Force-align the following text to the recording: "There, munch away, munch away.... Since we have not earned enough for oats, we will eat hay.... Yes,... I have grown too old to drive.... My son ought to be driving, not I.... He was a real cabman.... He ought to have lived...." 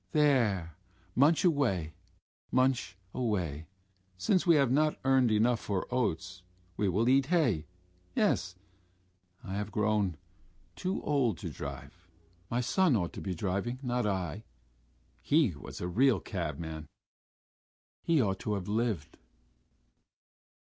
"There, 0.13 0.75
munch 1.15 1.45
away, 1.45 1.93
munch 2.51 2.97
away.... 3.13 3.67
Since 4.17 4.47
we 4.47 4.55
have 4.55 4.71
not 4.71 4.97
earned 5.05 5.31
enough 5.31 5.59
for 5.59 5.85
oats, 5.93 6.41
we 6.75 6.89
will 6.89 7.07
eat 7.07 7.27
hay.... 7.27 7.67
Yes,... 8.15 8.55
I 9.43 9.53
have 9.53 9.69
grown 9.71 10.17
too 10.75 11.03
old 11.03 11.37
to 11.37 11.51
drive.... 11.51 12.07
My 12.49 12.61
son 12.61 12.95
ought 12.95 13.13
to 13.13 13.21
be 13.21 13.35
driving, 13.35 13.77
not 13.83 14.07
I.... 14.07 14.43
He 15.21 15.53
was 15.55 15.79
a 15.79 15.87
real 15.87 16.19
cabman.... 16.19 16.87
He 18.01 18.19
ought 18.19 18.39
to 18.39 18.55
have 18.55 18.67
lived...." 18.67 19.19